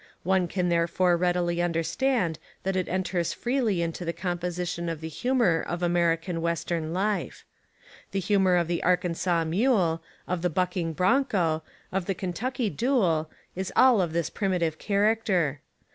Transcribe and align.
One 0.23 0.47
can 0.47 0.69
there 0.69 0.87
fore 0.87 1.15
readily 1.15 1.61
understand 1.61 2.39
that 2.63 2.75
It 2.75 2.87
enters 2.89 3.33
freely 3.33 3.83
into 3.83 4.03
the 4.03 4.11
composition 4.13 4.89
of 4.89 4.99
the 4.99 5.07
humour 5.07 5.61
of 5.61 5.81
Ameri 5.81 6.19
can 6.19 6.41
western 6.41 6.91
life. 6.91 7.45
The 8.09 8.19
humour 8.19 8.55
of 8.55 8.67
the 8.67 8.81
Arkansas' 8.81 9.43
mule, 9.43 10.01
of 10.27 10.41
the 10.41 10.49
bucking 10.49 10.93
broncho, 10.93 11.61
of 11.91 12.07
the 12.07 12.15
Kentucky 12.15 12.71
duel, 12.71 13.29
is 13.55 13.71
all 13.75 14.01
of 14.01 14.11
this 14.11 14.31
primitive 14.31 14.79
character. 14.79 15.61